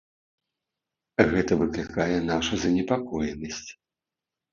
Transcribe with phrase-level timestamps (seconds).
[1.33, 3.69] Гэта выклікае нашу занепакоенасць.